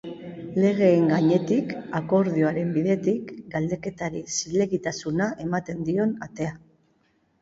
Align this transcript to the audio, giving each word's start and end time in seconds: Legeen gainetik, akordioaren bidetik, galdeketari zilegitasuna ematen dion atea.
Legeen 0.61 1.03
gainetik, 1.09 1.75
akordioaren 1.99 2.71
bidetik, 2.77 3.31
galdeketari 3.53 4.25
zilegitasuna 4.39 5.29
ematen 5.49 5.85
dion 5.91 6.17
atea. 6.29 6.57